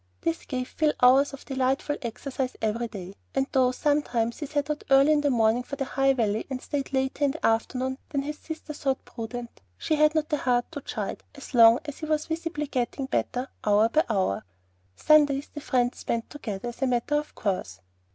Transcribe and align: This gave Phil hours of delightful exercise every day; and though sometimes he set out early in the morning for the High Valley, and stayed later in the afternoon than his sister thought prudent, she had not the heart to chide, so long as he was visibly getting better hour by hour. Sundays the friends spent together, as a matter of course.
This 0.21 0.45
gave 0.45 0.67
Phil 0.67 0.93
hours 1.03 1.31
of 1.31 1.45
delightful 1.45 1.95
exercise 2.01 2.57
every 2.59 2.87
day; 2.87 3.13
and 3.35 3.45
though 3.51 3.71
sometimes 3.71 4.39
he 4.39 4.47
set 4.47 4.71
out 4.71 4.83
early 4.89 5.11
in 5.11 5.21
the 5.21 5.29
morning 5.29 5.61
for 5.61 5.75
the 5.75 5.85
High 5.85 6.13
Valley, 6.13 6.47
and 6.49 6.59
stayed 6.59 6.91
later 6.91 7.23
in 7.23 7.31
the 7.33 7.45
afternoon 7.45 7.99
than 8.09 8.23
his 8.23 8.39
sister 8.39 8.73
thought 8.73 9.05
prudent, 9.05 9.61
she 9.77 9.97
had 9.97 10.15
not 10.15 10.29
the 10.29 10.37
heart 10.37 10.71
to 10.71 10.81
chide, 10.81 11.21
so 11.37 11.55
long 11.55 11.79
as 11.85 11.99
he 11.99 12.07
was 12.07 12.25
visibly 12.25 12.65
getting 12.65 13.05
better 13.05 13.47
hour 13.63 13.89
by 13.89 14.03
hour. 14.09 14.43
Sundays 14.95 15.49
the 15.53 15.61
friends 15.61 15.99
spent 15.99 16.31
together, 16.31 16.69
as 16.69 16.81
a 16.81 16.87
matter 16.87 17.13
of 17.17 17.35
course. 17.35 17.79